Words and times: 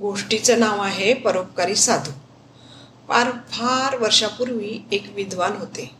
गोष्टीचं 0.00 0.60
नाव 0.60 0.82
आहे 0.82 1.14
परोपकारी 1.14 1.74
साधू. 1.76 2.10
फार 3.08 3.30
फार 3.30 3.96
वर्षापूर्वी 3.96 4.86
एक 4.92 5.12
विद्वान 5.14 5.56
होते. 5.56 5.90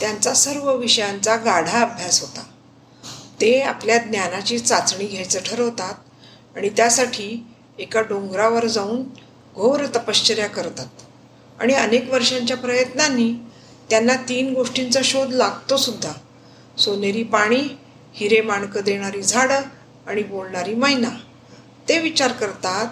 त्यांचा 0.00 0.34
सर्व 0.34 0.76
विषयांचा 0.76 1.36
गाढा 1.36 1.80
अभ्यास 1.80 2.20
होता. 2.20 2.42
ते 3.40 3.60
आपल्या 3.60 3.98
ज्ञानाची 3.98 4.58
चाचणी 4.58 5.06
घ्यायचं 5.06 5.40
ठरवतात 5.46 5.94
आणि 6.56 6.68
त्यासाठी 6.68 7.46
एका 7.78 8.00
डोंगरावर 8.00 8.66
जाऊन 8.66 9.02
घोर 9.54 9.86
तपश्चर्या 9.86 10.46
करतात. 10.46 10.86
आणि 11.60 11.74
अनेक 11.74 12.12
वर्षांच्या 12.12 12.56
प्रयत्नांनी 12.56 13.34
त्यांना 13.90 14.14
तीन 14.14 14.54
गोष्टींचा 14.54 15.00
शोध 15.04 15.32
लागतोसुद्धा 15.32 16.12
सोनेरी 16.78 17.22
पाणी 17.22 17.76
हिरे 18.14 18.40
माणकं 18.40 18.80
देणारी 18.80 19.22
झाडं 19.22 19.60
आणि 20.06 20.22
बोलणारी 20.22 20.74
मैना. 20.74 21.08
ते 21.88 21.98
विचार 21.98 22.32
करतात 22.32 22.86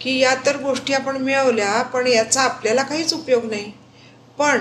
की 0.00 0.18
या 0.18 0.34
तर 0.46 0.56
गोष्टी 0.62 0.92
आपण 0.92 1.16
मिळवल्या 1.16 1.82
पण 1.82 2.06
याचा 2.06 2.42
आपल्याला 2.42 2.82
काहीच 2.82 3.14
उपयोग 3.14 3.44
नाही. 3.44 3.72
पण 4.38 4.60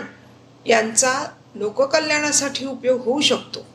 यांचा 0.65 1.25
लोककल्याणासाठी 1.55 2.65
उपयोग 2.65 3.01
होऊ 3.01 3.21
शकतो. 3.21 3.65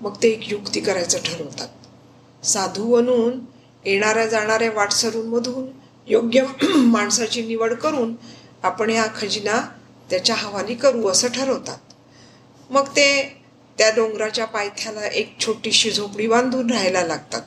मग 0.00 0.16
ते 0.22 0.28
एक 0.28 0.52
युक्ती 0.52 0.80
करायचं 0.80 1.18
ठरवतात. 1.24 1.68
साधू 2.44 2.92
बनून 2.92 3.38
येणाऱ्या 3.84 4.26
जाणाऱ्या 4.26 4.70
वाटसरूंमधून 4.70 5.66
योग्य 6.06 6.42
माणसाची 6.76 7.46
निवड 7.46 7.74
करून 7.74 8.14
आपण 8.62 8.90
हा 8.90 9.06
खजिना 9.16 9.68
त्याच्या 10.10 10.36
हवाली 10.36 10.74
करू 10.74 11.08
असं 11.08 11.28
ठरवतात. 11.28 11.78
मग 12.70 12.88
ते 12.88 13.36
त्या 13.78 13.90
डोंगराच्या 13.90 14.44
पायथ्याला 14.44 15.06
एक 15.06 15.40
छोटीशी 15.40 15.90
झोपडी 15.90 16.26
बांधून 16.26 16.70
राहायला 16.70 17.02
लागतात. 17.02 17.42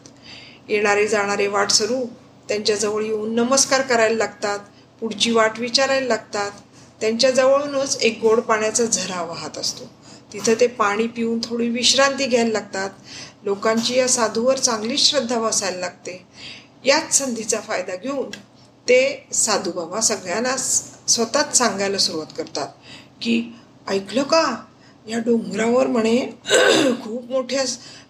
येणारे 0.70 1.08
जाणारे 1.08 1.48
वाटसरू 1.48 2.06
त्यांच्याजवळ 2.48 3.04
येऊन 3.04 3.36
नमस्कार 3.36 3.82
करायला 3.82 4.16
लागतात 4.16 4.60
पुढची 5.00 5.32
वाट 5.32 5.60
विचारायला 5.60 6.08
लागतात. 6.08 6.52
त्यांच्याजवळूनच 7.02 7.98
एक 8.02 8.20
गोड 8.22 8.40
पाण्याचा 8.40 8.86
झरा 8.86 9.22
वाहत 9.22 9.58
असतो. 9.58 9.84
तिथं 10.34 10.54
ते 10.59 10.67
पाणी 10.67 11.08
पिऊन 11.08 11.40
थोडी 11.44 11.70
विश्रांती 11.70 12.26
घ्यायला 12.26 12.52
लागतात. 12.52 12.90
लोकांची 13.44 13.98
या 13.98 14.08
साधूवर 14.08 14.58
चांगली 14.58 14.98
श्रद्धा 14.98 15.40
बसायला 15.40 15.78
लागते. 15.78 16.26
याच 16.86 17.17
संधीचा 17.17 17.59
फायदा 17.59 17.95
घेऊन 17.95 18.30
ते 18.88 19.28
साधू 19.34 19.72
बाबा 19.72 20.02
सगळ्यांना 20.02 20.58
स्वतःच 21.08 21.58
सांगायला 21.58 21.98
सुरुवात 21.98 22.34
करतात 22.38 22.67
की 23.22 23.54
ऐकलं 23.88 24.23
का? 24.23 24.56
या 25.08 25.20
डोंगरावर 25.20 25.88
म्हणे 25.88 26.17
खूप 27.04 27.32
मोठ्या 27.32 27.64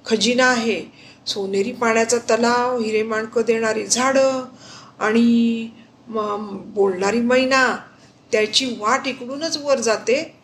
खजिना 0.06 0.46
आहे. 0.46 0.84
सोनेरी 1.28 1.72
पाण्याचा 1.72 2.18
तलाव 2.18 2.78
हिरे 2.80 3.04
माणकं 3.04 3.42
देणारी 3.42 3.86
झाडं 3.88 4.44
आणि 5.00 5.70
बोलणारी 6.76 7.20
मैना 7.22 7.78
त्याची 8.32 8.76
वाट 8.80 9.08
इकडूनच 9.08 9.58
वर 9.58 9.80
जाते. 9.80 10.36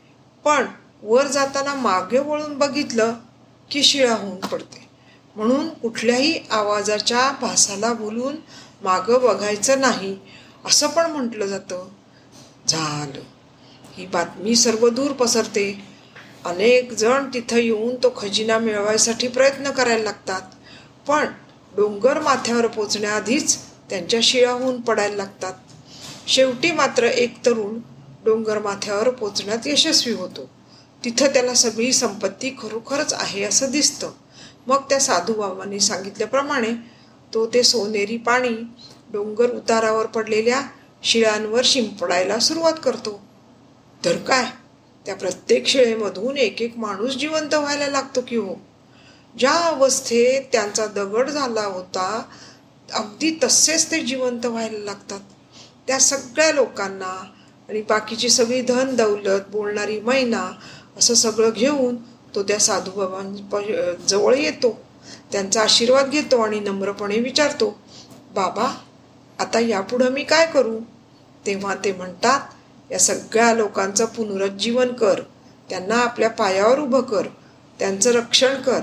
पण 0.45 0.65
वर 1.03 1.27
जाताना 1.27 1.73
मागे 1.73 2.19
वळून 2.19 2.57
बघितलं 2.57 3.13
की 3.71 3.83
शिळा 3.83 4.13
होऊन 4.15 4.39
पडते. 4.39 4.87
म्हणून 5.35 5.69
कुठल्याही 5.69 6.39
आवाजाच्या 6.51 7.31
भासाला 7.41 7.93
बोलून 7.93 8.35
मागं 8.83 9.21
बघायचं 9.21 9.79
नाही 9.79 10.17
असं 10.65 10.87
पण 10.87 11.11
म्हटलं 11.11 11.45
जातं. 11.45 11.87
झालं. 12.67 13.21
ही 13.93 14.05
बातमी 14.05 14.55
सर्व 14.55 14.89
दूर 14.89 15.11
पसरते. 15.11 15.83
अनेक 16.45 16.93
जण 16.93 17.29
तिथं 17.33 17.57
येऊन 17.57 17.95
तो 17.95 18.13
खजिना 18.15 18.57
मिळवायसाठी 18.57 19.27
प्रयत्न 19.27 19.71
करायला 19.71 20.03
लागतात. 20.03 20.41
पण 21.09 21.25
डोंगर 21.75 22.19
माथ्यावर 22.19 22.67
पोचण्याआधीच 22.67 23.57
त्यांच्या 23.89 24.19
शिळाहून 24.23 24.81
पडायला 24.81 25.15
लागतात. 25.15 25.53
शेवटी 26.27 26.71
मात्र 26.71 27.03
एक 27.03 27.45
तरुण 27.45 27.79
डोंगर 28.25 28.59
माथ्यावर 28.59 29.09
पोचण्यात 29.09 29.57
यशस्वी 29.65 30.13
होतो. 30.13 30.49
तिथं 31.03 31.27
त्याला 31.27 31.53
सगळी 31.53 31.93
संपत्ती 31.93 32.49
खरोखरच 32.49 33.13
आहे 33.13 33.43
असं 33.43 33.71
दिसतं. 33.71 34.11
मग 34.67 34.77
त्या 34.77 34.99
साधू 34.99 35.33
बाबांनी 35.33 35.79
सांगितल्याप्रमाणे 35.79 36.71
तो 37.33 37.47
ते 37.47 37.63
सोनेरी 37.63 38.17
पाणी 38.17 38.63
डोंगर 39.13 39.51
उतारावर 39.51 40.05
पडलेल्या 40.05 40.61
शिळांवर 41.03 41.61
शिंपडायला 41.63 42.39
सुरुवात 42.39 42.73
करतो. 42.83 43.21
तर 44.05 44.17
काय? 44.17 44.45
त्या 45.05 45.15
प्रत्येक 45.15 45.67
शिळेमधून 45.67 46.37
एक 46.37 46.61
एक 46.61 46.77
माणूस 46.77 47.15
जिवंत 47.15 47.53
व्हायला 47.53 47.87
लागतो 47.87 48.19
की 48.27 48.35
हो? 48.35 48.68
ज्या 49.39 49.51
अवस्थेत 49.51 50.41
त्यांचा 50.51 50.85
दगड 50.85 51.29
झाला 51.29 51.65
होता 51.65 52.23
अगदी 52.89 53.29
तसेच 53.43 53.91
ते 53.91 53.99
जिवंत 53.99 54.45
व्हायला 54.45 54.77
लागतात. 54.77 55.19
त्या 55.87 55.99
सगळ्या 55.99 56.51
लोकांना 56.51 57.13
आणि 57.69 57.81
बाकीची 57.81 58.29
सगळी 58.29 58.61
धन 58.61 58.95
दौलत 58.95 59.49
बोलणारी 59.51 59.99
मैना 59.99 60.49
असं 60.97 61.13
सगळं 61.13 61.49
घेऊन 61.49 61.95
तो 62.35 62.43
त्या 62.43 62.59
साधूबाबां 62.59 63.95
जवळ 64.07 64.35
येतो. 64.35 64.77
त्यांचा 65.31 65.61
आशीर्वाद 65.61 66.09
घेतो 66.09 66.41
आणि 66.41 66.59
नम्रपणे 66.59 67.19
विचारतो 67.19 67.69
बाबा 68.35 68.69
आता 69.39 69.59
यापुढं 69.59 70.09
मी 70.09 70.23
काय 70.23 70.45
करू? 70.45 70.79
तेव्हा 71.45 71.75
ते 71.75 71.91
म्हणतात 71.93 72.91
या 72.91 72.99
सगळ्या 72.99 73.53
लोकांचं 73.53 74.05
पुनरुज्जीवन 74.05 74.93
कर. 74.93 75.21
त्यांना 75.69 75.97
आपल्या 75.97 76.29
पायावर 76.29 76.79
उभं 76.79 77.01
कर. 77.01 77.27
त्यांचं 77.79 78.11
रक्षण 78.11 78.61
कर. 78.61 78.79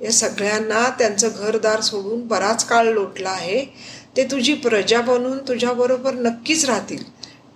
या 0.00 0.12
सगळ्यांना 0.12 0.90
त्यांचं 0.90 1.28
घरदार 1.36 1.80
सोडून 1.80 2.26
बराच 2.26 2.64
काळ 2.64 2.84
लोटला 2.84 3.30
आहे. 3.30 3.64
ते 4.16 4.24
तुझी 4.24 4.54
प्रजा 4.54 5.00
बनून 5.00 5.38
तुझ्याबरोबर 5.38 6.14
नक्कीच 6.14 6.64
राहतील. 6.64 7.04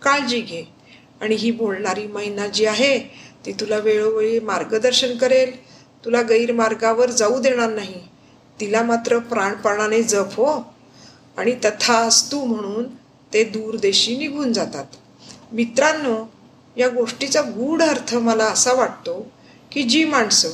काळजी 0.02 0.40
घे. 0.40 0.64
आणि 1.20 1.34
ही 1.34 1.50
बोलणारी 1.50 2.06
मैना 2.06 2.46
जी 2.46 2.64
आहे 2.64 2.98
ती 3.46 3.52
तुला 3.52 3.76
वेळोवेळी 3.76 4.40
मार्गदर्शन 4.40 5.16
करेल. 5.16 5.64
तुला 6.04 6.22
गैरमार्गावर 6.22 7.10
जाऊ 7.10 7.40
देणार 7.40 7.70
नाही. 7.70 7.94
तिला 8.60 8.82
मात्र 8.82 9.18
प्राणपणाने 9.18 10.02
जप 10.02 10.34
हो. 10.34 10.74
आणि 11.36 11.52
तथा 11.64 11.94
असतू 11.94 12.44
म्हणून 12.44 12.84
ते 13.32 13.44
दूरदेशी 13.44 14.16
निघून 14.16 14.52
जातात. 14.52 14.84
मित्रांनो 15.52 16.32
या 16.76 16.88
गोष्टीचा 16.88 17.40
गूढ 17.40 17.82
अर्थ 17.82 18.14
मला 18.14 18.44
असा 18.44 18.72
वाटतो 18.72 19.32
की 19.72 19.82
जी 19.82 20.04
माणसं 20.04 20.48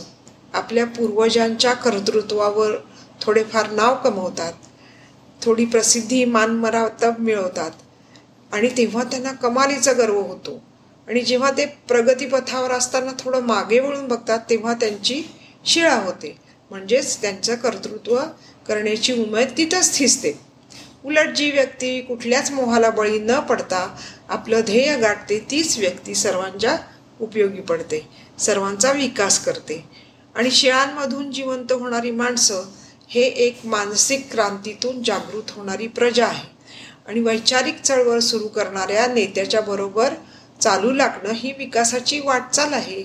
आपल्या 0.57 0.87
पूर्वजांच्या 0.87 1.73
कर्तृत्वावर 1.73 2.71
थोडेफार 3.21 3.71
नाव 3.71 3.97
कमवतात. 4.05 4.53
थोडी 5.43 5.65
प्रसिद्धी 5.65 6.25
मानमरातब 6.25 7.15
मिळवतात. 7.19 7.71
आणि 8.53 8.69
तेव्हा 8.77 9.05
त्यांना 9.05 9.33
कमालीचा 9.33 9.93
गर्व 9.93 10.21
होतो. 10.21 10.63
आणि 11.09 11.21
जेव्हा 11.21 11.51
ते 11.51 11.67
प्रगतीपथावर 11.67 12.71
असताना 12.71 13.11
थोडं 13.19 13.41
मागे 13.41 13.81
वळून 13.81 14.09
बघतात 14.09 14.39
तेव्हा 14.51 14.75
त्यांची 14.75 15.23
शिळा 15.65 15.95
होते. 15.95 16.37
म्हणजेच 16.71 17.21
त्यांचं 17.21 17.55
कर्तृत्व 17.55 18.19
करण्याची 18.69 19.13
उमेद 19.13 19.49
तिथंच 19.57 19.99
थिसते. 19.99 20.33
उलट 21.05 21.29
जी 21.29 21.51
व्यक्ती 21.51 22.01
कुठल्याच 22.01 22.51
मोहाला 22.51 22.91
बळी 22.91 23.19
न 23.19 23.41
पडता 23.41 23.97
आपलं 24.29 24.61
ध्येय 24.61 24.97
गाठते 24.99 25.47
तीच 25.51 25.79
व्यक्ती 25.79 26.15
सर्वांच्या 26.15 26.77
उपयोगी 27.21 27.61
पडते 27.61 28.09
सर्वांचा 28.39 28.93
विकास 28.93 29.45
करते. 29.45 30.06
आणि 30.37 30.51
शिळांमधून 30.51 31.33
जिवंत 31.33 31.73
होणारी 31.73 32.11
माणसं 32.11 32.63
हे 33.09 33.21
एक 33.21 33.59
मानसिक 33.65 34.33
क्रांतीतून 34.33 35.03
जागृत 35.03 35.43
होणारी 35.51 35.87
प्रजा 35.87 36.27
आहे. 36.27 36.57
आणि 37.07 37.21
वैचारिक 37.21 37.83
चळवळ 37.83 38.19
सुरू 38.19 38.49
करणाऱ्या 38.49 39.07
नेत्याच्या 39.07 39.61
बरोबर 39.61 40.15
चालू 40.61 40.93
लागणं 40.93 41.33
ही 41.33 41.53
विकासाची 41.59 42.21
वाटचाल 42.21 42.73
आहे. 42.73 43.03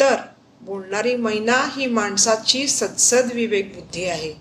तर 0.00 0.16
बोलणारी 0.60 1.16
मैना 1.16 1.68
ही 1.76 1.86
माणसाची 1.86 2.68
सदसद 2.68 3.28
विवेक 3.34 3.74
बुद्धी 3.74 4.04
आहे. 4.04 4.34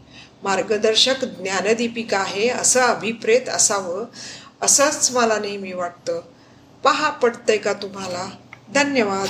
मार्गदर्शक 0.44 1.26
ज्ञानदीपिका 1.26 2.20
आहे 2.20 2.50
असं 2.50 2.80
अभिप्रेत 2.80 3.50
असावं 3.50 4.06
असंच 4.62 5.12
मला 5.12 5.40
नेहमी 5.40 5.74
वाटतं. 5.74 6.22
पहा 6.84 7.10
पटतंय 7.10 7.58
का 7.58 7.74
तुम्हाला? 7.74 8.30
धन्यवाद. 8.74 9.28